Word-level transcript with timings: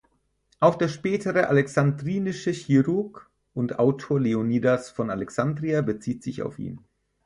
Auch 0.59 0.73
der 0.79 0.87
spätere 0.87 1.47
alexandrinische 1.47 2.49
Chirurg 2.49 3.29
und 3.53 3.77
Autor 3.77 4.19
Leonidas 4.19 4.89
von 4.89 5.11
Alexandria 5.11 5.81
bezieht 5.83 6.23
sich 6.23 6.41
auf 6.41 6.57
ihn. 6.57 6.83